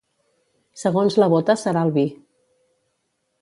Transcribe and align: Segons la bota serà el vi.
Segons 0.83 1.17
la 1.23 1.27
bota 1.33 1.57
serà 1.65 1.85
el 1.89 1.93
vi. 1.99 2.07